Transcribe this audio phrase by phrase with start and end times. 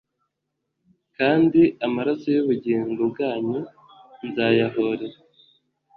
[1.17, 3.59] Kandi amaraso y’ubugingo bwanyu
[4.27, 5.17] nzayahorera